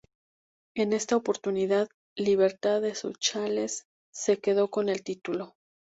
[0.73, 5.53] En esta oportunidad, Libertad de Sunchales se quedó con el título.